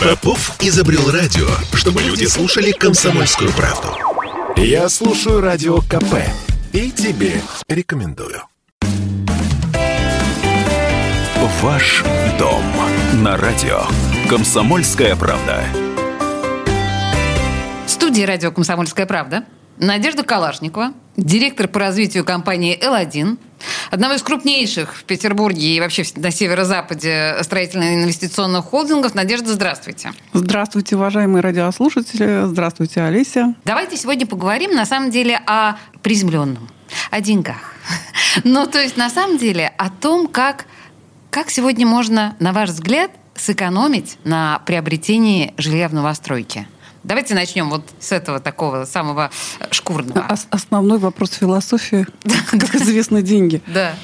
Попов 0.00 0.56
изобрел 0.60 1.10
радио, 1.10 1.46
чтобы 1.74 2.00
люди 2.00 2.24
слушали 2.24 2.72
комсомольскую 2.72 3.52
правду. 3.52 3.88
Я 4.56 4.88
слушаю 4.88 5.42
радио 5.42 5.82
КП 5.82 6.14
и 6.72 6.90
тебе 6.90 7.34
рекомендую. 7.68 8.40
Ваш 11.60 12.02
дом 12.38 12.62
на 13.22 13.36
радио. 13.36 13.82
Комсомольская 14.30 15.16
правда. 15.16 15.66
В 17.84 17.90
студии 17.90 18.22
радио 18.22 18.52
«Комсомольская 18.52 19.04
правда» 19.04 19.44
Надежда 19.76 20.22
Калашникова, 20.22 20.92
директор 21.16 21.66
по 21.66 21.80
развитию 21.80 22.24
компании 22.24 22.78
«Л1», 22.78 23.38
одного 23.90 24.14
из 24.14 24.22
крупнейших 24.22 24.94
в 24.94 25.04
Петербурге 25.04 25.76
и 25.76 25.80
вообще 25.80 26.04
на 26.16 26.30
северо-западе 26.30 27.36
строительно-инвестиционных 27.42 28.64
холдингов. 28.64 29.14
Надежда, 29.14 29.52
здравствуйте. 29.52 30.12
Здравствуйте, 30.32 30.96
уважаемые 30.96 31.42
радиослушатели. 31.42 32.46
Здравствуйте, 32.46 33.02
Олеся. 33.02 33.54
Давайте 33.64 33.96
сегодня 33.96 34.26
поговорим, 34.26 34.74
на 34.74 34.86
самом 34.86 35.10
деле, 35.10 35.40
о 35.46 35.76
приземленном, 36.02 36.68
о 37.10 37.20
деньгах. 37.20 37.74
Ну, 38.44 38.64
то 38.66 38.80
есть, 38.80 38.96
на 38.96 39.10
самом 39.10 39.38
деле, 39.38 39.72
о 39.76 39.90
том, 39.90 40.28
как, 40.28 40.66
как 41.30 41.50
сегодня 41.50 41.84
можно, 41.84 42.36
на 42.38 42.52
ваш 42.52 42.70
взгляд, 42.70 43.10
сэкономить 43.34 44.18
на 44.22 44.60
приобретении 44.66 45.52
жилья 45.56 45.88
в 45.88 45.94
новостройке. 45.94 46.68
Давайте 47.02 47.34
начнем 47.34 47.70
вот 47.70 47.82
с 47.98 48.12
этого 48.12 48.40
такого 48.40 48.84
самого 48.84 49.30
шкурного. 49.70 50.26
Ос- 50.28 50.46
основной 50.50 50.98
вопрос 50.98 51.32
философии, 51.32 52.06
как 52.50 52.74
известно, 52.74 53.22
деньги. 53.22 53.62
Да. 53.66 53.94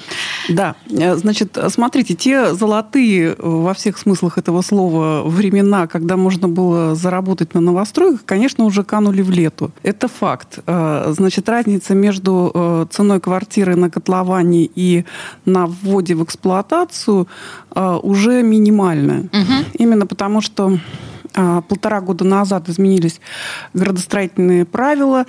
Да, 0.48 0.76
значит, 1.16 1.58
смотрите, 1.68 2.14
те 2.14 2.54
золотые 2.54 3.34
во 3.36 3.74
всех 3.74 3.98
смыслах 3.98 4.38
этого 4.38 4.62
слова 4.62 5.22
времена, 5.28 5.88
когда 5.88 6.16
можно 6.16 6.48
было 6.48 6.94
заработать 6.94 7.52
на 7.54 7.60
новостройках, 7.60 8.24
конечно, 8.24 8.64
уже 8.64 8.84
канули 8.84 9.22
в 9.22 9.30
лету. 9.30 9.72
Это 9.82 10.06
факт. 10.06 10.60
Значит, 10.64 11.48
разница 11.48 11.94
между 11.94 12.88
ценой 12.92 13.20
квартиры 13.20 13.74
на 13.74 13.90
котловане 13.90 14.70
и 14.72 15.04
на 15.44 15.66
вводе 15.66 16.14
в 16.14 16.22
эксплуатацию 16.22 17.26
уже 17.74 18.42
минимальная. 18.42 19.22
Угу. 19.22 19.64
Именно 19.78 20.06
потому, 20.06 20.40
что 20.40 20.78
полтора 21.68 22.00
года 22.00 22.24
назад 22.24 22.68
изменились 22.68 23.20
градостроительные 23.74 24.64
правила, 24.64 25.26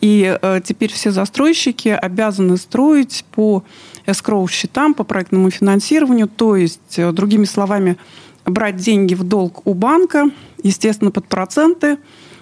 и 0.00 0.38
э, 0.40 0.60
теперь 0.64 0.92
все 0.92 1.10
застройщики 1.10 1.88
обязаны 1.88 2.56
строить 2.56 3.24
по 3.32 3.64
эскроу 4.06 4.46
счетам, 4.48 4.94
по 4.94 5.04
проектному 5.04 5.50
финансированию, 5.50 6.28
то 6.28 6.56
есть, 6.56 6.98
э, 6.98 7.12
другими 7.12 7.44
словами, 7.44 7.96
брать 8.44 8.76
деньги 8.76 9.14
в 9.14 9.22
долг 9.22 9.66
у 9.66 9.74
банка, 9.74 10.30
естественно, 10.62 11.10
под 11.10 11.26
проценты. 11.26 11.98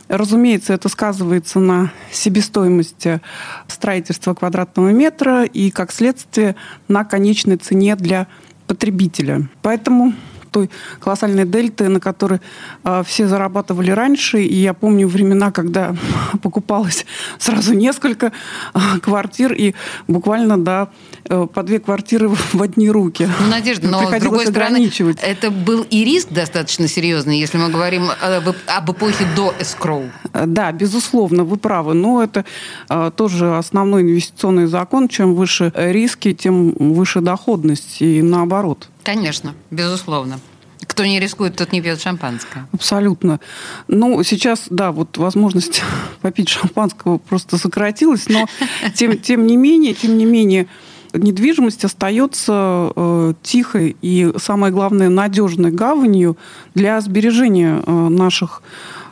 Разумеется, 0.08 0.72
это 0.72 0.88
сказывается 0.88 1.58
на 1.58 1.92
себестоимости 2.10 3.20
строительства 3.66 4.32
квадратного 4.32 4.88
метра 4.88 5.44
и, 5.44 5.70
как 5.70 5.92
следствие, 5.92 6.56
на 6.88 7.04
конечной 7.04 7.56
цене 7.56 7.94
для 7.94 8.26
потребителя. 8.66 9.48
Поэтому 9.60 10.14
той 10.50 10.70
колоссальной 11.00 11.44
дельты, 11.44 11.88
на 11.88 12.00
которой 12.00 12.40
э, 12.84 13.02
все 13.06 13.28
зарабатывали 13.28 13.90
раньше. 13.90 14.42
И 14.42 14.56
я 14.56 14.74
помню 14.74 15.08
времена, 15.08 15.50
когда 15.50 15.94
покупалось 16.42 17.06
сразу 17.38 17.74
несколько 17.74 18.32
э, 18.74 18.78
квартир, 19.02 19.52
и 19.52 19.74
буквально 20.06 20.58
да, 20.58 20.88
э, 21.24 21.46
по 21.52 21.62
две 21.62 21.78
квартиры 21.78 22.28
в 22.52 22.62
одни 22.62 22.90
руки. 22.90 23.28
Ну, 23.40 23.48
Надежда, 23.48 23.88
но 23.88 24.10
с 24.10 24.20
другой 24.20 24.46
стороны, 24.46 24.90
это 25.22 25.50
был 25.50 25.86
и 25.90 26.04
риск 26.04 26.28
достаточно 26.30 26.88
серьезный, 26.88 27.38
если 27.38 27.58
мы 27.58 27.68
говорим 27.68 28.10
об, 28.20 28.54
об 28.66 28.90
эпохе 28.90 29.26
до 29.36 29.54
эскроу. 29.60 30.10
Да, 30.32 30.72
безусловно, 30.72 31.44
вы 31.44 31.56
правы. 31.56 31.94
Но 31.94 32.22
это 32.22 32.44
э, 32.88 33.10
тоже 33.16 33.56
основной 33.56 34.02
инвестиционный 34.02 34.66
закон. 34.66 35.08
Чем 35.08 35.34
выше 35.34 35.72
риски, 35.74 36.32
тем 36.32 36.72
выше 36.72 37.20
доходность. 37.20 38.00
И 38.00 38.22
наоборот. 38.22 38.88
Конечно, 39.02 39.54
безусловно. 39.70 40.40
Кто 40.86 41.04
не 41.04 41.20
рискует, 41.20 41.56
тот 41.56 41.72
не 41.72 41.80
пьет 41.80 42.00
шампанское. 42.00 42.66
Абсолютно. 42.72 43.40
Ну, 43.88 44.22
сейчас, 44.22 44.66
да, 44.70 44.92
вот 44.92 45.16
возможность 45.18 45.82
попить 46.22 46.48
шампанского 46.48 47.18
просто 47.18 47.58
сократилась, 47.58 48.28
но 48.28 48.46
тем, 48.94 49.18
тем 49.18 49.46
не 49.46 49.56
менее, 49.56 49.94
тем 49.94 50.16
не 50.18 50.24
менее, 50.24 50.68
недвижимость 51.12 51.84
остается 51.84 52.92
э, 52.94 53.34
тихой 53.42 53.96
и, 54.02 54.32
самое 54.38 54.72
главное, 54.72 55.08
надежной 55.08 55.70
гаванью 55.70 56.36
для 56.74 57.00
сбережения 57.00 57.82
э, 57.84 57.90
наших 57.90 58.62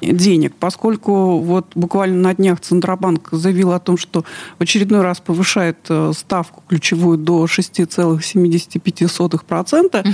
денег, 0.00 0.54
поскольку 0.58 1.38
вот 1.38 1.66
буквально 1.74 2.28
на 2.28 2.34
днях 2.34 2.60
Центробанк 2.60 3.28
заявил 3.32 3.72
о 3.72 3.78
том, 3.78 3.98
что 3.98 4.24
в 4.58 4.62
очередной 4.62 5.02
раз 5.02 5.20
повышает 5.20 5.78
э, 5.88 6.12
ставку 6.16 6.62
ключевую 6.68 7.18
до 7.18 7.44
6,75%, 7.44 10.00
угу. 10.00 10.12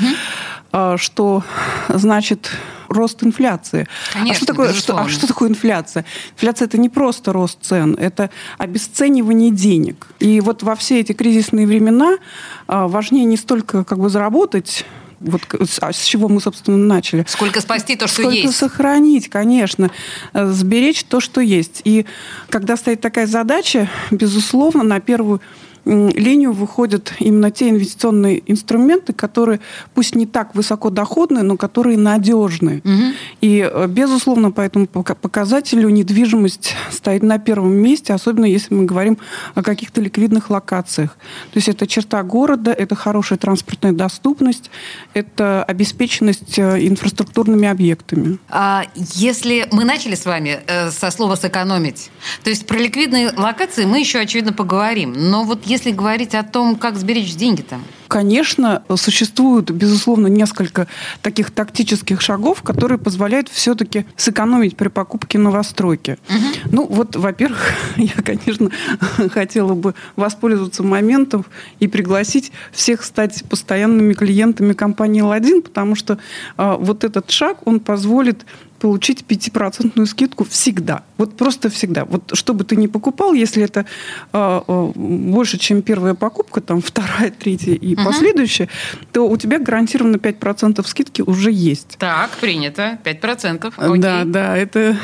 что 0.98 1.44
значит 1.88 2.50
рост 2.92 3.22
инфляции. 3.24 3.88
Конечно, 4.12 4.32
а, 4.32 4.36
что 4.36 4.46
такое, 4.46 4.72
что, 4.72 4.98
а 4.98 5.08
что 5.08 5.26
такое 5.26 5.48
инфляция? 5.48 6.04
Инфляция 6.34 6.66
это 6.66 6.78
не 6.78 6.88
просто 6.88 7.32
рост 7.32 7.58
цен, 7.62 7.94
это 7.94 8.30
обесценивание 8.58 9.50
денег. 9.50 10.08
И 10.20 10.40
вот 10.40 10.62
во 10.62 10.76
все 10.76 11.00
эти 11.00 11.12
кризисные 11.12 11.66
времена 11.66 12.18
а, 12.66 12.88
важнее 12.88 13.24
не 13.24 13.36
столько 13.36 13.84
как 13.84 13.98
бы 13.98 14.08
заработать 14.08 14.84
вот 15.22 15.42
а 15.80 15.92
с 15.92 16.04
чего 16.04 16.28
мы, 16.28 16.40
собственно, 16.40 16.76
начали. 16.76 17.24
Сколько 17.28 17.60
спасти 17.60 17.96
то, 17.96 18.06
что 18.06 18.22
Сколько 18.22 18.36
есть. 18.36 18.56
сохранить, 18.56 19.28
конечно. 19.28 19.90
Э, 20.32 20.50
сберечь 20.50 21.04
то, 21.04 21.20
что 21.20 21.40
есть. 21.40 21.82
И 21.84 22.06
когда 22.48 22.76
стоит 22.76 23.00
такая 23.00 23.26
задача, 23.26 23.88
безусловно, 24.10 24.82
на 24.82 25.00
первую 25.00 25.40
линию 25.84 26.52
выходят 26.52 27.12
именно 27.18 27.50
те 27.50 27.70
инвестиционные 27.70 28.42
инструменты, 28.50 29.12
которые 29.12 29.60
пусть 29.94 30.14
не 30.14 30.26
так 30.26 30.54
высокодоходные, 30.54 31.42
но 31.42 31.56
которые 31.56 31.98
надежны. 31.98 32.82
Угу. 32.84 33.02
И, 33.40 33.68
э, 33.70 33.86
безусловно, 33.88 34.50
по 34.50 34.60
этому 34.60 34.86
показателю 34.86 35.88
недвижимость 35.88 36.74
стоит 36.90 37.22
на 37.22 37.38
первом 37.38 37.72
месте, 37.72 38.12
особенно 38.12 38.44
если 38.44 38.74
мы 38.74 38.84
говорим 38.84 39.18
о 39.54 39.62
каких-то 39.62 40.00
ликвидных 40.00 40.50
локациях. 40.50 41.16
То 41.52 41.58
есть 41.58 41.68
это 41.68 41.86
черта 41.86 42.22
города, 42.22 42.72
это 42.72 42.94
хорошая 42.94 43.38
транспортная 43.38 43.92
доступность, 43.92 44.70
это 45.14 45.64
обеспеченность 45.64 46.58
э, 46.58 46.86
инфраструктурными 46.86 47.66
объектами. 47.68 48.38
А 48.48 48.84
если 48.94 49.66
мы 49.72 49.84
начали 49.84 50.14
с 50.14 50.24
вами 50.24 50.60
э, 50.66 50.90
со 50.90 51.10
слова 51.10 51.34
«сэкономить», 51.34 52.10
то 52.44 52.50
есть 52.50 52.66
про 52.66 52.78
ликвидные 52.78 53.32
локации 53.36 53.84
мы 53.84 53.98
еще, 53.98 54.20
очевидно, 54.20 54.52
поговорим. 54.52 55.12
Но 55.16 55.44
вот 55.44 55.66
если 55.72 55.90
говорить 55.90 56.34
о 56.34 56.42
том, 56.42 56.76
как 56.76 56.96
сберечь 56.96 57.34
деньги 57.34 57.62
там? 57.62 57.82
Конечно, 58.12 58.82
существует, 58.94 59.70
безусловно, 59.70 60.26
несколько 60.26 60.86
таких 61.22 61.50
тактических 61.50 62.20
шагов, 62.20 62.62
которые 62.62 62.98
позволяют 62.98 63.48
все-таки 63.48 64.04
сэкономить 64.16 64.76
при 64.76 64.88
покупке 64.88 65.38
новостройки. 65.38 66.18
Угу. 66.28 66.70
Ну, 66.72 66.86
вот, 66.88 67.16
во-первых, 67.16 67.72
я, 67.96 68.22
конечно, 68.22 68.70
хотела 69.32 69.72
бы 69.72 69.94
воспользоваться 70.14 70.82
моментом 70.82 71.46
и 71.78 71.88
пригласить 71.88 72.52
всех 72.70 73.02
стать 73.02 73.44
постоянными 73.48 74.12
клиентами 74.12 74.74
компании 74.74 75.22
«Ладин», 75.22 75.62
потому 75.62 75.94
что 75.94 76.18
э, 76.58 76.76
вот 76.78 77.04
этот 77.04 77.30
шаг, 77.30 77.66
он 77.66 77.80
позволит 77.80 78.44
получить 78.82 79.24
5% 79.28 80.06
скидку 80.06 80.44
всегда. 80.44 81.04
Вот 81.16 81.36
просто 81.36 81.70
всегда. 81.70 82.04
Вот 82.04 82.32
что 82.34 82.52
бы 82.52 82.64
ты 82.64 82.74
ни 82.74 82.88
покупал, 82.88 83.32
если 83.32 83.62
это 83.62 83.86
э, 84.32 84.92
больше, 84.96 85.56
чем 85.58 85.82
первая 85.82 86.14
покупка, 86.14 86.60
там 86.60 86.82
вторая, 86.82 87.30
третья 87.30 87.74
и 87.74 87.94
угу. 88.02 88.10
последующая, 88.10 88.68
то 89.12 89.28
у 89.28 89.36
тебя 89.36 89.58
гарантированно 89.58 90.16
5% 90.16 90.86
скидки 90.86 91.22
уже 91.22 91.50
есть. 91.52 91.96
Так, 91.98 92.30
принято. 92.30 92.98
5%. 93.04 93.72
Окей. 93.76 94.00
Да, 94.00 94.24
да, 94.24 94.56
это 94.56 94.96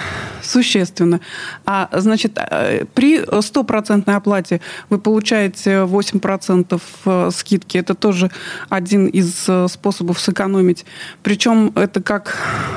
существенно. 0.42 1.20
А, 1.66 1.88
значит, 1.92 2.38
э, 2.38 2.84
при 2.94 3.22
стопроцентной 3.42 4.16
оплате 4.16 4.60
вы 4.90 4.98
получаете 4.98 5.84
8% 5.84 6.80
э, 7.04 7.30
скидки. 7.32 7.78
Это 7.78 7.94
тоже 7.94 8.30
один 8.68 9.06
из 9.06 9.44
э, 9.48 9.68
способов 9.68 10.18
сэкономить. 10.20 10.84
Причем 11.22 11.72
это 11.74 12.02
как 12.02 12.36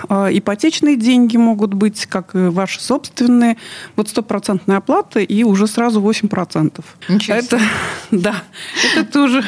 ипотечный 0.10 0.92
личные 0.92 0.98
деньги 0.98 1.38
могут 1.38 1.74
быть, 1.74 2.06
как 2.06 2.36
и 2.36 2.50
ваши 2.50 2.82
собственные. 2.82 3.58
Вот 3.96 4.10
стопроцентная 4.10 4.78
оплата 4.78 5.20
и 5.20 5.44
уже 5.44 5.68
сразу 5.68 6.02
8%. 6.02 6.84
Ничего 7.10 7.38
это, 7.38 7.60
да, 8.12 8.44
это 8.84 9.06
тоже 9.06 9.44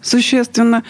существенно. 0.00 0.82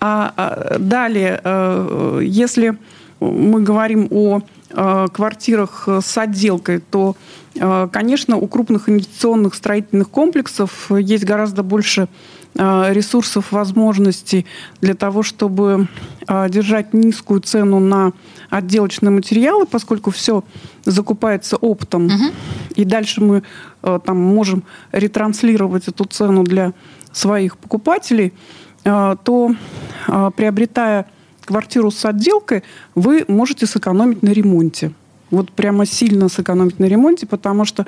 А, 0.00 0.32
а 0.36 0.78
далее, 0.78 1.40
э, 1.42 2.20
если 2.22 2.78
мы 3.20 3.62
говорим 3.62 4.08
о 4.10 4.40
э, 4.70 5.06
квартирах 5.12 5.88
с 5.88 6.18
отделкой, 6.18 6.80
то, 6.80 7.16
э, 7.54 7.88
конечно, 7.92 8.36
у 8.36 8.46
крупных 8.46 8.88
инвестиционных 8.88 9.54
строительных 9.54 10.10
комплексов 10.10 10.90
есть 10.90 11.24
гораздо 11.24 11.62
больше 11.62 12.08
ресурсов, 12.58 13.52
возможностей 13.52 14.44
для 14.80 14.94
того, 14.94 15.22
чтобы 15.22 15.86
держать 16.48 16.92
низкую 16.92 17.40
цену 17.40 17.78
на 17.78 18.12
отделочные 18.50 19.10
материалы, 19.10 19.64
поскольку 19.64 20.10
все 20.10 20.42
закупается 20.84 21.56
оптом, 21.56 22.06
угу. 22.06 22.24
и 22.74 22.84
дальше 22.84 23.22
мы 23.22 23.42
там 23.80 24.18
можем 24.18 24.64
ретранслировать 24.90 25.86
эту 25.86 26.04
цену 26.04 26.42
для 26.42 26.72
своих 27.12 27.56
покупателей, 27.58 28.32
то 28.82 29.54
приобретая 30.36 31.06
квартиру 31.48 31.90
с 31.90 32.04
отделкой, 32.04 32.62
вы 32.94 33.24
можете 33.26 33.66
сэкономить 33.66 34.22
на 34.22 34.28
ремонте. 34.30 34.92
Вот 35.30 35.50
прямо 35.50 35.86
сильно 35.86 36.28
сэкономить 36.28 36.78
на 36.78 36.84
ремонте, 36.84 37.26
потому 37.26 37.64
что 37.64 37.86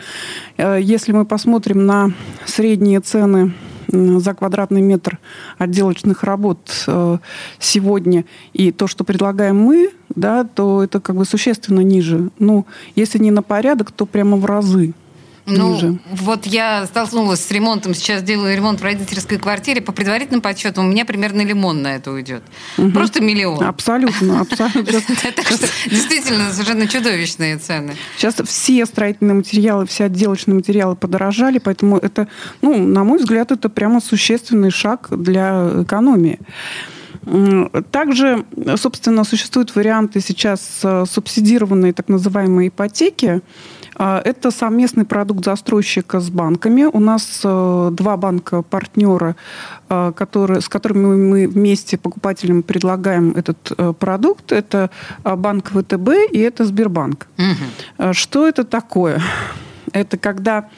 э, 0.56 0.78
если 0.80 1.12
мы 1.12 1.24
посмотрим 1.24 1.86
на 1.86 2.12
средние 2.46 3.00
цены 3.00 3.52
за 3.88 4.34
квадратный 4.34 4.80
метр 4.80 5.18
отделочных 5.58 6.22
работ 6.22 6.58
э, 6.86 7.18
сегодня 7.58 8.24
и 8.52 8.72
то, 8.72 8.86
что 8.86 9.04
предлагаем 9.04 9.56
мы, 9.56 9.90
да, 10.14 10.44
то 10.44 10.82
это 10.82 11.00
как 11.00 11.16
бы 11.16 11.24
существенно 11.24 11.80
ниже. 11.80 12.30
Ну, 12.38 12.66
если 12.96 13.18
не 13.18 13.30
на 13.30 13.42
порядок, 13.42 13.90
то 13.92 14.06
прямо 14.06 14.36
в 14.36 14.44
разы. 14.44 14.94
Ну, 15.46 15.74
ниже. 15.74 15.98
вот 16.10 16.46
я 16.46 16.86
столкнулась 16.86 17.40
с 17.40 17.50
ремонтом, 17.50 17.94
сейчас 17.94 18.22
делаю 18.22 18.54
ремонт 18.56 18.80
в 18.80 18.84
родительской 18.84 19.38
квартире. 19.38 19.80
По 19.80 19.92
предварительным 19.92 20.40
подсчетам 20.40 20.86
у 20.86 20.88
меня 20.88 21.04
примерно 21.04 21.42
лимон 21.42 21.82
на 21.82 21.96
это 21.96 22.12
уйдет. 22.12 22.42
Угу. 22.78 22.90
Просто 22.92 23.20
миллион. 23.22 23.62
Абсолютно, 23.64 24.40
абсолютно. 24.40 24.82
Действительно, 25.86 26.52
совершенно 26.52 26.86
чудовищные 26.86 27.58
цены. 27.58 27.94
Сейчас 28.16 28.36
все 28.44 28.86
строительные 28.86 29.34
материалы, 29.34 29.86
все 29.86 30.04
отделочные 30.04 30.54
материалы 30.54 30.96
подорожали, 30.96 31.58
поэтому 31.58 31.98
это, 31.98 32.28
ну, 32.62 32.78
на 32.78 33.04
мой 33.04 33.18
взгляд, 33.18 33.50
это 33.50 33.68
прямо 33.68 34.00
существенный 34.00 34.70
шаг 34.70 35.08
для 35.10 35.82
экономии. 35.82 36.38
Также, 37.90 38.46
собственно, 38.76 39.24
существуют 39.24 39.74
варианты 39.74 40.20
сейчас 40.20 40.80
э, 40.82 41.04
субсидированной 41.06 41.92
так 41.92 42.08
называемой 42.08 42.68
ипотеки. 42.68 43.42
А, 43.96 44.20
это 44.24 44.50
совместный 44.50 45.04
продукт 45.04 45.44
застройщика 45.44 46.20
с 46.20 46.30
банками. 46.30 46.84
У 46.84 47.00
нас 47.00 47.40
э, 47.44 47.90
два 47.92 48.16
банка-партнера, 48.16 49.36
э, 49.88 50.12
которые, 50.14 50.60
с 50.60 50.68
которыми 50.68 51.16
мы 51.16 51.48
вместе 51.48 51.98
покупателям 51.98 52.62
предлагаем 52.62 53.32
этот 53.32 53.72
э, 53.76 53.92
продукт. 53.98 54.52
Это 54.52 54.90
банк 55.24 55.70
ВТБ 55.70 56.32
и 56.32 56.38
это 56.38 56.64
Сбербанк. 56.64 57.26
Угу. 57.38 58.12
Что 58.12 58.48
это 58.48 58.64
такое? 58.64 59.20
Это 59.92 60.18
когда 60.18 60.68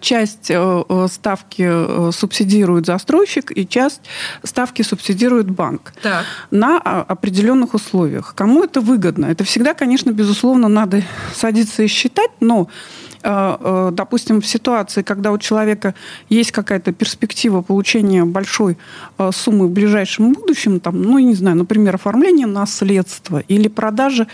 часть 0.00 0.50
э, 0.50 0.84
э, 0.88 1.06
ставки 1.10 2.12
субсидирует 2.12 2.86
застройщик 2.86 3.56
и 3.56 3.66
часть 3.66 4.02
ставки 4.42 4.82
субсидирует 4.82 5.50
банк 5.50 5.94
так. 6.02 6.24
на 6.50 6.78
определенных 6.78 7.74
условиях. 7.74 8.34
Кому 8.34 8.64
это 8.64 8.80
выгодно? 8.80 9.26
Это 9.26 9.44
всегда, 9.44 9.74
конечно, 9.74 10.10
безусловно, 10.10 10.68
надо 10.68 11.02
садиться 11.34 11.82
и 11.82 11.86
считать, 11.86 12.30
но 12.40 12.68
Э, 12.68 12.68
э, 12.68 13.05
допустим, 13.26 14.40
в 14.40 14.46
ситуации, 14.46 15.02
когда 15.02 15.32
у 15.32 15.38
человека 15.38 15.94
есть 16.28 16.52
какая-то 16.52 16.92
перспектива 16.92 17.60
получения 17.60 18.24
большой 18.24 18.78
э, 19.18 19.30
суммы 19.34 19.66
в 19.66 19.70
ближайшем 19.70 20.32
будущем, 20.32 20.78
там, 20.80 21.02
ну, 21.02 21.18
я 21.18 21.24
не 21.24 21.34
знаю, 21.34 21.56
например, 21.56 21.96
оформление 21.96 22.46
наследства 22.46 23.42
или 23.48 23.68
продажа 23.68 24.26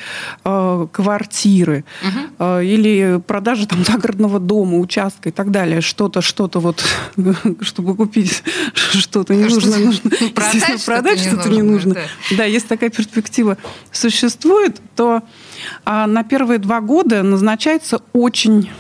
квартиры, 0.43 1.85
угу. 2.03 2.45
или 2.61 3.21
продажа 3.27 3.67
там 3.67 3.85
загородного 3.85 4.39
дома, 4.39 4.79
участка 4.79 5.29
и 5.29 5.33
так 5.33 5.51
далее, 5.51 5.81
что-то, 5.81 6.21
что-то 6.21 6.61
вот, 6.61 6.85
чтобы 7.61 7.97
купить 7.97 8.43
что-то 8.75 9.35
не 9.35 9.45
нужно, 9.45 9.79
нужно 9.79 10.11
ну, 10.21 10.31
продать, 10.87 11.21
что-то 11.21 11.49
не 11.49 11.63
нужно. 11.63 11.97
Да. 12.37 12.45
если 12.45 12.69
такая 12.69 12.91
перспектива 12.91 13.57
существует, 13.91 14.81
то 14.97 15.23
а 15.85 16.07
на 16.07 16.25
первые 16.25 16.59
два 16.59 16.81
года 16.81 17.23
назначается 17.23 18.03
очень 18.13 18.71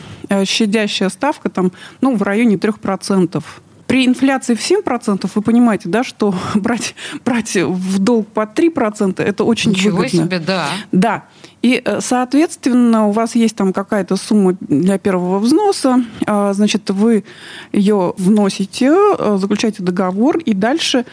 щадящая 0.44 1.08
ставка, 1.08 1.48
там, 1.48 1.72
ну, 2.00 2.16
в 2.16 2.22
районе 2.22 2.56
3%. 2.56 3.42
При 3.86 4.06
инфляции 4.06 4.54
в 4.54 4.60
7% 4.60 5.30
вы 5.34 5.42
понимаете, 5.42 5.88
да, 5.88 6.02
что 6.04 6.34
брать, 6.54 6.94
брать 7.24 7.54
в 7.54 7.98
долг 7.98 8.28
по 8.28 8.42
3% 8.42 9.22
это 9.22 9.44
очень 9.44 9.72
Ничего 9.72 9.98
выгодно. 9.98 10.24
себе, 10.24 10.38
да. 10.38 10.68
Да. 10.92 11.24
И, 11.62 11.80
э, 11.84 12.00
соответственно, 12.00 13.06
у 13.06 13.12
вас 13.12 13.36
есть 13.36 13.54
там 13.54 13.72
какая-то 13.72 14.16
сумма 14.16 14.56
для 14.60 14.98
первого 14.98 15.38
взноса, 15.38 16.04
а, 16.26 16.52
значит, 16.52 16.90
вы 16.90 17.24
ее 17.72 18.14
вносите, 18.18 18.92
э, 18.92 19.36
заключаете 19.40 19.82
договор, 19.82 20.38
и 20.38 20.54
дальше 20.54 21.04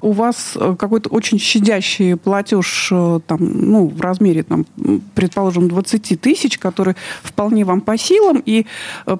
у 0.00 0.10
вас 0.10 0.54
э, 0.56 0.74
какой-то 0.76 1.08
очень 1.08 1.38
щадящий 1.38 2.16
платеж 2.16 2.88
там, 2.88 3.38
ну, 3.38 3.86
в 3.86 4.00
размере, 4.00 4.42
там, 4.42 4.66
предположим, 5.14 5.68
20 5.68 6.20
тысяч, 6.20 6.58
который 6.58 6.96
вполне 7.22 7.64
вам 7.64 7.80
по 7.80 7.96
силам, 7.96 8.42
и 8.44 8.66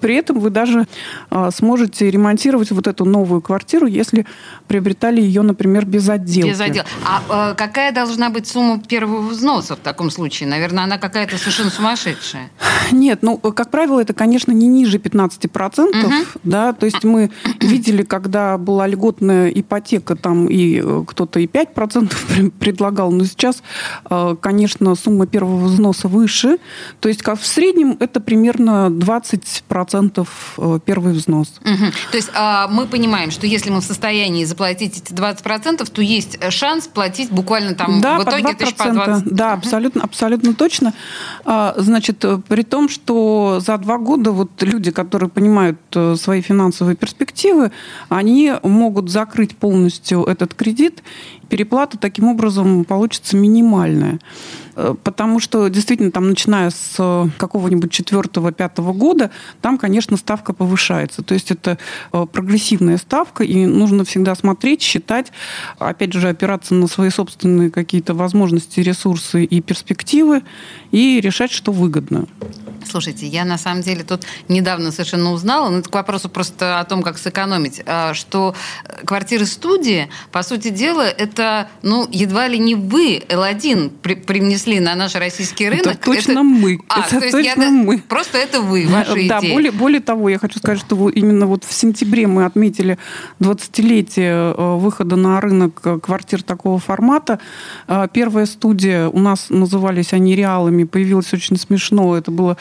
при 0.00 0.16
этом 0.16 0.40
вы 0.40 0.50
даже 0.50 0.86
сможете 1.52 2.10
ремонтировать 2.10 2.72
вот 2.72 2.86
эту 2.86 3.04
новую 3.04 3.40
квартиру, 3.40 3.86
если 3.86 4.26
приобретали 4.66 5.20
ее, 5.20 5.42
например, 5.42 5.84
без 5.84 6.08
отделки. 6.08 6.50
Без 6.50 6.60
отделки. 6.60 6.90
А 7.04 7.54
какая 7.54 7.92
должна 7.92 8.30
быть 8.30 8.48
сумма 8.48 8.80
первого 8.80 9.28
взноса 9.28 9.76
в 9.76 9.80
таком 9.80 10.10
случае? 10.10 10.48
Наверное, 10.48 10.71
наверное, 10.72 10.84
она 10.84 10.98
какая-то 10.98 11.38
совершенно 11.38 11.70
сумасшедшая. 11.70 12.50
Нет, 12.90 13.20
ну, 13.22 13.38
как 13.38 13.70
правило, 13.70 14.00
это, 14.00 14.12
конечно, 14.12 14.52
не 14.52 14.66
ниже 14.66 14.98
15%. 14.98 16.04
Угу. 16.04 16.12
Да, 16.44 16.72
то 16.72 16.86
есть 16.86 17.04
мы 17.04 17.30
видели, 17.60 18.02
когда 18.02 18.58
была 18.58 18.86
льготная 18.86 19.48
ипотека, 19.48 20.16
там 20.16 20.46
и 20.46 20.80
э, 20.82 21.04
кто-то 21.06 21.40
и 21.40 21.46
5% 21.46 22.50
предлагал, 22.58 23.12
но 23.12 23.24
сейчас, 23.24 23.62
э, 24.10 24.36
конечно, 24.40 24.94
сумма 24.94 25.26
первого 25.26 25.64
взноса 25.64 26.08
выше. 26.08 26.58
То 27.00 27.08
есть 27.08 27.22
как 27.22 27.40
в 27.40 27.46
среднем 27.46 27.96
это 28.00 28.20
примерно 28.20 28.88
20% 28.88 30.26
э, 30.58 30.78
первый 30.84 31.12
взнос. 31.12 31.48
Угу. 31.60 31.92
То 32.10 32.16
есть 32.16 32.30
а, 32.34 32.68
мы 32.68 32.86
понимаем, 32.86 33.30
что 33.30 33.46
если 33.46 33.70
мы 33.70 33.80
в 33.80 33.84
состоянии 33.84 34.44
заплатить 34.44 34.98
эти 34.98 35.12
20%, 35.12 35.90
то 35.90 36.02
есть 36.02 36.38
шанс 36.52 36.86
платить 36.86 37.30
буквально 37.30 37.74
там 37.74 38.00
да, 38.00 38.18
в 38.18 38.24
итоге 38.24 38.54
по 38.54 38.62
2%, 38.62 38.76
по 38.76 38.90
20. 38.90 39.34
Да, 39.34 39.52
абсолютно, 39.52 40.02
абсолютно 40.02 40.54
точно. 40.62 40.94
А, 41.44 41.74
значит, 41.76 42.24
при 42.48 42.62
том, 42.62 42.88
что 42.88 43.58
за 43.60 43.78
два 43.78 43.98
года 43.98 44.30
вот 44.30 44.62
люди, 44.62 44.92
которые 44.92 45.28
понимают 45.28 45.78
э, 45.96 46.14
свои 46.16 46.40
финансовые 46.40 46.94
перспективы, 46.94 47.72
они 48.08 48.52
могут 48.62 49.10
закрыть 49.10 49.56
полностью 49.56 50.22
этот 50.22 50.54
кредит 50.54 51.02
переплата 51.52 51.98
таким 51.98 52.28
образом 52.28 52.84
получится 52.84 53.36
минимальная. 53.36 54.18
Э, 54.74 54.94
потому 55.02 55.40
что 55.40 55.68
действительно 55.68 56.10
там, 56.10 56.28
начиная 56.28 56.70
с 56.70 56.96
э, 56.98 57.28
какого-нибудь 57.38 57.90
четвертого-пятого 57.90 58.92
года, 58.92 59.30
там, 59.60 59.78
конечно, 59.78 60.16
ставка 60.16 60.52
повышается. 60.52 61.22
То 61.22 61.34
есть 61.34 61.50
это 61.50 61.78
э, 62.12 62.26
прогрессивная 62.30 62.96
ставка, 62.98 63.44
и 63.44 63.66
нужно 63.66 64.04
всегда 64.04 64.34
смотреть, 64.34 64.82
считать, 64.82 65.32
опять 65.78 66.12
же, 66.12 66.28
опираться 66.28 66.74
на 66.74 66.86
свои 66.86 67.10
собственные 67.10 67.70
какие-то 67.70 68.14
возможности, 68.14 68.80
ресурсы 68.80 69.44
и 69.44 69.60
перспективы, 69.60 70.42
и 70.90 71.20
решать, 71.20 71.50
что 71.50 71.72
выгодно. 71.72 72.26
Слушайте, 72.88 73.26
я 73.26 73.44
на 73.44 73.58
самом 73.58 73.82
деле 73.82 74.04
тут 74.04 74.24
недавно 74.48 74.92
совершенно 74.92 75.32
узнала, 75.32 75.68
ну, 75.70 75.78
это 75.78 75.88
к 75.88 75.94
вопросу 75.94 76.28
просто 76.28 76.80
о 76.80 76.84
том, 76.84 77.02
как 77.02 77.18
сэкономить, 77.18 77.82
что 78.14 78.54
квартиры-студии, 79.04 80.08
по 80.30 80.42
сути 80.42 80.68
дела, 80.68 81.02
это 81.02 81.68
ну, 81.82 82.08
едва 82.10 82.48
ли 82.48 82.58
не 82.58 82.74
вы, 82.74 83.22
L1, 83.28 83.90
при, 84.02 84.14
принесли 84.14 84.80
на 84.80 84.94
наш 84.94 85.14
российский 85.14 85.68
рынок. 85.68 85.86
Это 85.86 86.04
точно 86.04 86.32
это... 86.32 86.42
мы. 86.42 86.80
А, 86.88 87.00
это 87.00 87.20
то 87.30 87.38
есть 87.38 87.56
я... 87.56 87.70
мы. 87.70 87.98
Просто 87.98 88.38
это 88.38 88.60
вы, 88.60 88.86
ваша 88.88 89.14
да, 89.14 89.38
идея. 89.40 89.54
Более, 89.54 89.72
более 89.72 90.00
того, 90.00 90.28
я 90.28 90.38
хочу 90.38 90.58
сказать, 90.58 90.80
что 90.80 91.08
именно 91.08 91.46
вот 91.46 91.64
в 91.64 91.72
сентябре 91.72 92.26
мы 92.26 92.44
отметили 92.44 92.98
20-летие 93.40 94.54
э, 94.56 94.76
выхода 94.76 95.16
на 95.16 95.40
рынок 95.40 95.80
э, 95.84 95.98
квартир 95.98 96.42
такого 96.42 96.78
формата. 96.78 97.38
Э, 97.88 98.06
первая 98.12 98.46
студия, 98.46 99.08
у 99.08 99.18
нас 99.18 99.46
назывались 99.50 100.12
они 100.12 100.36
реалами, 100.36 100.84
появилась 100.84 101.32
очень 101.32 101.56
смешно. 101.56 102.16
Это 102.16 102.30
было 102.30 102.56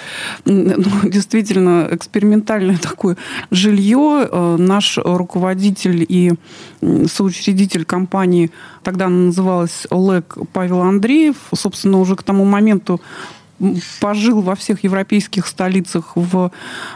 ну, 0.46 0.86
действительно 1.04 1.88
экспериментальное 1.92 2.78
такое 2.78 3.18
жилье. 3.52 4.30
Наш 4.58 4.98
руководитель 4.98 6.06
и 6.08 6.34
соучредитель 7.08 7.86
компании 7.86 8.52
Тогда 8.84 9.06
она 9.06 9.26
называлась 9.28 9.86
Олег 9.90 10.38
Павел 10.54 10.82
Андреев. 10.82 11.36
Собственно, 11.54 12.00
уже 12.00 12.16
к 12.16 12.24
тому 12.24 12.46
моменту 12.46 13.00
пожил 14.00 14.42
во 14.42 14.56
всех 14.56 14.84
европейских 14.84 15.46
столицах, 15.46 16.14
в 16.16 16.52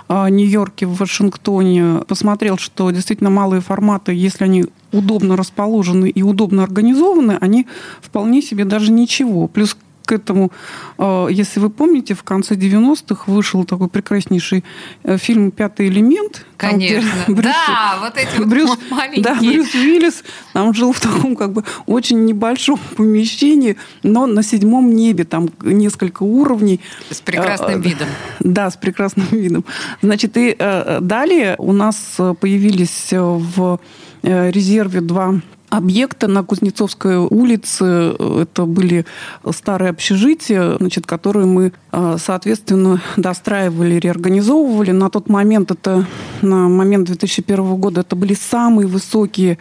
а, 0.07 0.29
Нью-Йорке, 0.31 0.87
в 0.87 0.97
Вашингтоне, 0.97 2.01
посмотрел, 2.07 2.57
что 2.57 2.89
действительно 2.89 3.29
малые 3.29 3.61
форматы, 3.61 4.13
если 4.15 4.45
они 4.45 4.65
удобно 4.91 5.37
расположены 5.37 6.09
и 6.09 6.23
удобно 6.23 6.63
организованы, 6.63 7.37
они 7.39 7.67
вполне 8.01 8.41
себе 8.41 8.65
даже 8.65 8.91
ничего. 8.91 9.47
Плюс 9.47 9.77
к 10.05 10.11
этому. 10.11 10.51
Э, 10.97 11.27
если 11.29 11.59
вы 11.59 11.69
помните, 11.69 12.13
в 12.13 12.23
конце 12.23 12.55
90-х 12.55 13.23
вышел 13.27 13.63
такой 13.65 13.87
прекраснейший 13.87 14.63
э, 15.03 15.17
фильм 15.17 15.51
«Пятый 15.51 15.87
элемент». 15.87 16.45
Конечно. 16.57 17.09
Там, 17.25 17.35
Брюс, 17.35 17.53
да, 17.67 17.97
вот 18.01 18.17
эти 18.17 18.41
Брюс, 18.41 18.69
вот 18.69 18.79
маленькие. 18.89 19.23
Да, 19.23 19.35
Брюс 19.35 19.73
Уиллис 19.73 20.23
там 20.53 20.73
жил 20.73 20.93
в 20.93 20.99
таком 20.99 21.35
как 21.35 21.51
бы 21.51 21.63
очень 21.85 22.25
небольшом 22.25 22.79
помещении, 22.95 23.77
но 24.03 24.25
на 24.25 24.43
седьмом 24.43 24.93
небе, 24.93 25.25
там 25.25 25.49
несколько 25.61 26.23
уровней. 26.23 26.79
С 27.09 27.21
прекрасным 27.21 27.81
видом. 27.81 28.07
Да, 28.39 28.69
с 28.69 28.77
прекрасным 28.77 29.27
видом. 29.31 29.65
Значит, 30.01 30.37
и 30.37 30.55
далее 31.01 31.55
у 31.57 31.73
нас 31.73 32.17
появились 32.39 33.09
в 33.11 33.79
резерве 34.21 35.01
два 35.01 35.41
объекта 35.77 36.27
на 36.27 36.43
Кузнецовской 36.43 37.17
улице. 37.17 38.15
Это 38.19 38.65
были 38.65 39.05
старые 39.51 39.89
общежития, 39.89 40.77
значит, 40.77 41.05
которые 41.05 41.45
мы, 41.45 41.71
соответственно, 42.17 43.01
достраивали, 43.15 43.95
реорганизовывали. 43.95 44.91
На 44.91 45.09
тот 45.09 45.29
момент, 45.29 45.71
это 45.71 46.05
на 46.41 46.67
момент 46.67 47.07
2001 47.07 47.75
года, 47.75 48.01
это 48.01 48.15
были 48.15 48.33
самые 48.33 48.87
высокие 48.87 49.57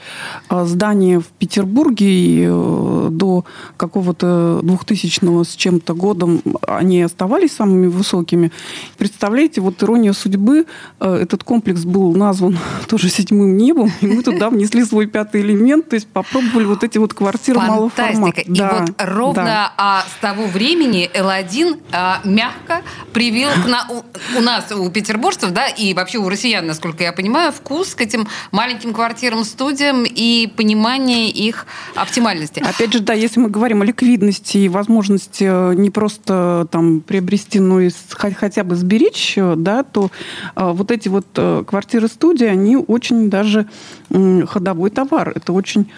а, 0.48 0.64
здания 0.64 1.20
в 1.20 1.26
Петербурге. 1.26 2.06
И 2.06 2.46
э, 2.48 3.08
до 3.10 3.44
какого-то 3.76 4.60
2000 4.62 5.44
с 5.44 5.54
чем-то 5.54 5.94
годом 5.94 6.42
они 6.66 7.02
оставались 7.02 7.52
самыми 7.52 7.86
высокими. 7.86 8.50
Представляете, 8.98 9.60
вот 9.60 9.82
ирония 9.82 10.12
судьбы, 10.12 10.66
э, 11.00 11.14
этот 11.14 11.44
комплекс 11.44 11.84
был 11.84 12.14
назван 12.14 12.58
тоже 12.88 13.08
седьмым 13.08 13.56
небом, 13.56 13.92
и 14.00 14.06
мы 14.06 14.22
туда 14.22 14.50
внесли 14.50 14.84
свой 14.84 15.06
пятый 15.06 15.40
элемент, 15.40 15.88
то 15.88 15.94
есть 15.94 16.08
попробовали 16.08 16.64
вот 16.64 16.84
эти 16.84 16.98
вот 16.98 17.14
квартиры 17.14 17.60
малого 17.60 17.90
формата. 17.90 18.40
И 18.40 18.52
да, 18.52 18.80
вот 18.80 18.94
ровно 18.98 19.44
да. 19.44 19.72
а, 19.76 20.02
с 20.02 20.20
того 20.20 20.46
времени 20.46 21.10
L1 21.14 21.80
а, 21.92 22.20
мягко 22.24 22.82
привил 23.12 23.48
к 23.50 23.66
на, 23.66 23.86
у, 23.90 24.04
у 24.38 24.40
нас, 24.40 24.70
у 24.72 24.90
петербуржцев, 24.90 25.50
да, 25.50 25.66
и 25.68 25.94
вообще 25.94 26.18
у 26.18 26.28
россиян, 26.28 26.66
насколько 26.66 27.02
я 27.02 27.12
понимаю, 27.12 27.52
вкус 27.52 27.94
к 27.94 28.00
этим 28.00 28.26
маленьким 28.52 28.92
квартирам, 28.92 29.44
студиям 29.44 30.04
и 30.04 30.46
понимание 30.56 31.28
их 31.28 31.66
оптимальности. 31.94 32.60
Опять 32.60 32.92
же, 32.92 33.00
да, 33.00 33.12
если 33.12 33.40
мы 33.40 33.48
говорим 33.48 33.82
о 33.82 33.84
ликвидности 33.84 34.58
и 34.58 34.68
возможности 34.68 35.44
э, 35.44 35.74
не 35.74 35.90
просто 35.90 36.66
там 36.70 37.00
приобрести, 37.00 37.60
но 37.60 37.80
и 37.80 37.90
хотя 38.10 38.64
бы 38.64 38.76
сберечь, 38.76 39.34
э, 39.36 39.54
да, 39.56 39.82
то 39.82 40.10
вот 40.54 40.90
эти 40.90 41.08
вот 41.08 41.26
э, 41.36 41.64
квартиры-студии, 41.66 42.46
они 42.46 42.76
очень 42.76 43.30
даже 43.30 43.66
ходовой 44.10 44.90
товар. 44.90 45.32
Это 45.34 45.52
очень 45.52 45.90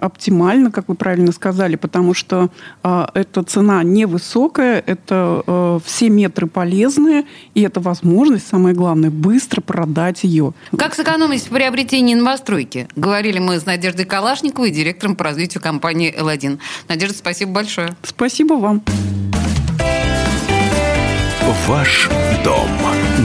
оптимально, 0.00 0.70
как 0.70 0.88
вы 0.88 0.94
правильно 0.94 1.32
сказали, 1.32 1.76
потому 1.76 2.14
что 2.14 2.50
э, 2.82 3.06
эта 3.14 3.42
цена 3.42 3.82
невысокая, 3.82 4.82
это 4.84 5.42
э, 5.54 5.80
все 5.84 6.08
метры 6.08 6.46
полезные, 6.46 7.24
и 7.54 7.62
это 7.62 7.80
возможность, 7.80 8.46
самое 8.46 8.74
главное, 8.74 9.10
быстро 9.10 9.60
продать 9.60 10.24
ее. 10.24 10.52
Как 10.76 10.94
сэкономить 10.94 11.42
в 11.42 11.48
приобретении 11.48 12.14
новостройки? 12.14 12.88
Говорили 12.96 13.38
мы 13.38 13.58
с 13.58 13.66
Надеждой 13.66 14.04
Калашниковой, 14.04 14.70
директором 14.70 15.16
по 15.16 15.24
развитию 15.24 15.62
компании 15.62 16.14
«Л1». 16.16 16.58
Надежда, 16.88 17.16
спасибо 17.16 17.52
большое. 17.52 17.96
Спасибо 18.02 18.54
вам. 18.54 18.82
Ваш 21.66 22.10
дом 22.44 22.68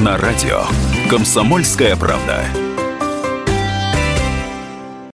на 0.04 0.18
радио. 0.18 0.64
Комсомольская 1.10 1.96
правда. 1.96 2.69